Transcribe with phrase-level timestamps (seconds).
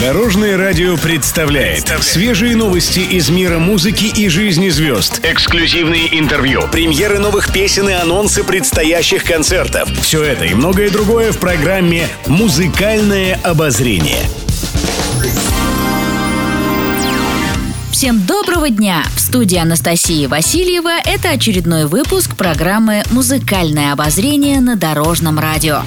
[0.00, 5.20] Дорожное радио представляет свежие новости из мира музыки и жизни звезд.
[5.22, 9.90] Эксклюзивные интервью, премьеры новых песен и анонсы предстоящих концертов.
[10.00, 14.22] Все это и многое другое в программе «Музыкальное обозрение».
[17.92, 19.04] Всем доброго дня!
[19.14, 25.82] В студии Анастасии Васильева это очередной выпуск программы «Музыкальное обозрение» на Дорожном радио.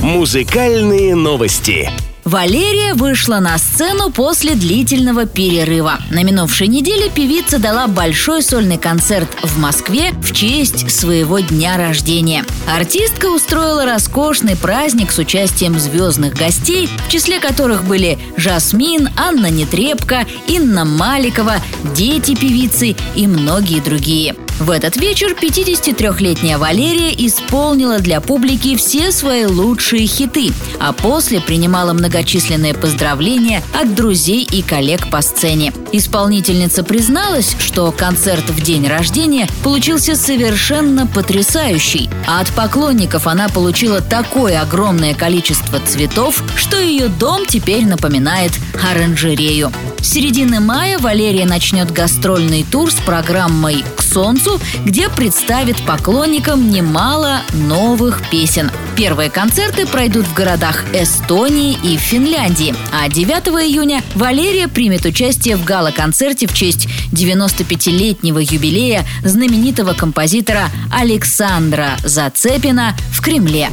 [0.00, 1.90] Музыкальные новости.
[2.24, 5.98] Валерия вышла на сцену после длительного перерыва.
[6.10, 12.44] На минувшей неделе певица дала большой сольный концерт в Москве в честь своего дня рождения.
[12.66, 20.26] Артистка устроила роскошный праздник с участием звездных гостей, в числе которых были Жасмин, Анна Нетребко,
[20.46, 21.56] Инна Маликова,
[21.94, 24.34] дети певицы и многие другие.
[24.60, 31.92] В этот вечер 53-летняя Валерия исполнила для публики все свои лучшие хиты, а после принимала
[31.92, 35.72] многочисленные поздравления от друзей и коллег по сцене.
[35.90, 44.00] Исполнительница призналась, что концерт в день рождения получился совершенно потрясающий, а от поклонников она получила
[44.00, 48.52] такое огромное количество цветов, что ее дом теперь напоминает
[48.88, 49.72] оранжерею.
[50.00, 54.43] С середины мая Валерия начнет гастрольный тур с программой «К солнцу»,
[54.84, 58.70] где представит поклонникам немало новых песен.
[58.96, 63.30] Первые концерты пройдут в городах Эстонии и Финляндии, а 9
[63.66, 73.20] июня Валерия примет участие в гала-концерте в честь 95-летнего юбилея знаменитого композитора Александра Зацепина в
[73.20, 73.70] Кремле.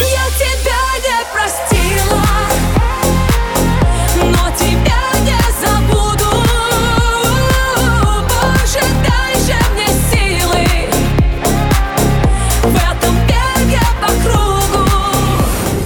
[0.00, 0.47] Я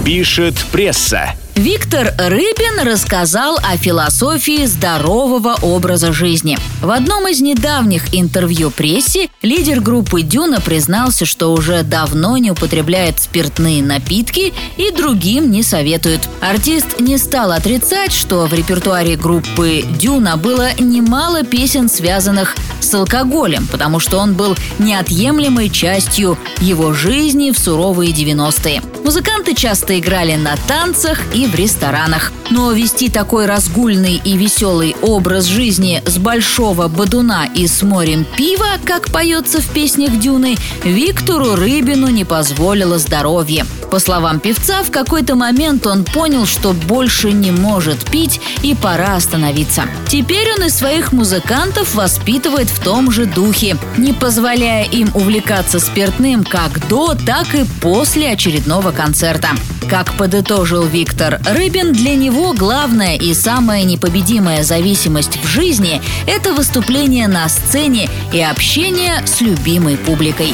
[0.05, 1.33] Пишет пресса.
[1.55, 6.57] Виктор Рыбин рассказал о философии здорового образа жизни.
[6.81, 13.19] В одном из недавних интервью прессе лидер группы «Дюна» признался, что уже давно не употребляет
[13.19, 16.21] спиртные напитки и другим не советует.
[16.41, 23.67] Артист не стал отрицать, что в репертуаре группы «Дюна» было немало песен, связанных с алкоголем,
[23.67, 28.81] потому что он был неотъемлемой частью его жизни в суровые 90-е.
[29.03, 32.31] Музыканты часто играли на танцах и в ресторанах.
[32.49, 38.77] Но вести такой разгульный и веселый образ жизни с большого бадуна и с морем пива,
[38.85, 43.65] как поется в песнях Дюны, Виктору Рыбину не позволило здоровье.
[43.91, 49.15] По словам певца, в какой-то момент он понял, что больше не может пить и пора
[49.15, 49.83] остановиться.
[50.07, 56.43] Теперь он и своих музыкантов воспитывает в том же духе, не позволяя им увлекаться спиртным
[56.43, 59.49] как до, так и после очередного концерта.
[59.89, 67.27] Как подытожил Виктор Рыбин, для него главная и самая непобедимая зависимость в жизни– это выступление
[67.27, 70.53] на сцене и общение с любимой публикой.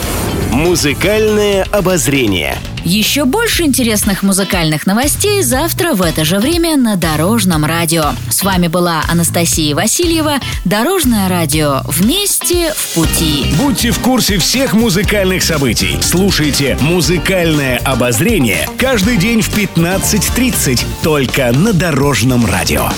[0.51, 2.57] Музыкальное обозрение.
[2.89, 8.13] Еще больше интересных музыкальных новостей завтра в это же время на Дорожном радио.
[8.31, 10.39] С вами была Анастасия Васильева.
[10.65, 11.81] Дорожное радио.
[11.85, 13.45] Вместе в пути.
[13.59, 15.99] Будьте в курсе всех музыкальных событий.
[16.01, 22.89] Слушайте «Музыкальное обозрение» каждый день в 15.30 только на Дорожном радио.